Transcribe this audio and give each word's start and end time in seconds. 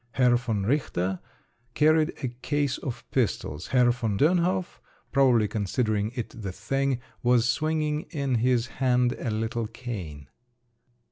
Herr 0.13 0.35
von 0.35 0.65
Richter 0.65 1.19
carried 1.75 2.11
a 2.23 2.29
case 2.29 2.79
of 2.79 3.03
pistols, 3.11 3.67
Herr 3.67 3.91
von 3.91 4.17
Dönhof—probably 4.17 5.47
considering 5.47 6.11
it 6.15 6.31
the 6.41 6.51
thing—was 6.51 7.47
swinging 7.47 8.07
in 8.09 8.33
his 8.41 8.65
hand 8.81 9.11
a 9.19 9.29
little 9.29 9.67
cane. 9.67 10.27